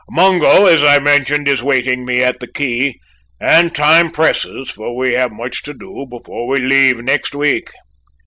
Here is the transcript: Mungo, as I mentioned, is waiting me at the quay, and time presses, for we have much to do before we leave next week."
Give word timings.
Mungo, 0.09 0.65
as 0.65 0.81
I 0.81 0.97
mentioned, 0.97 1.47
is 1.47 1.61
waiting 1.61 2.05
me 2.05 2.23
at 2.23 2.39
the 2.39 2.47
quay, 2.47 2.99
and 3.39 3.71
time 3.75 4.09
presses, 4.09 4.71
for 4.71 4.95
we 4.95 5.13
have 5.13 5.31
much 5.31 5.61
to 5.61 5.75
do 5.75 6.07
before 6.09 6.47
we 6.47 6.57
leave 6.57 7.03
next 7.03 7.35
week." 7.35 7.69